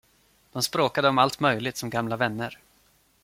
De 0.51 0.61
språkade 0.63 1.07
om 1.09 1.17
allt 1.17 1.39
möjligt 1.39 1.77
som 1.77 1.89
gamla 1.89 2.17
vänner. 2.17 2.57